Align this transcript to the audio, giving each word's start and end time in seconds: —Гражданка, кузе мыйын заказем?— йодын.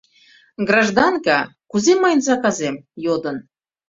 —Гражданка, 0.67 1.37
кузе 1.71 1.93
мыйын 2.01 2.21
заказем?— 2.27 2.75
йодын. 3.05 3.37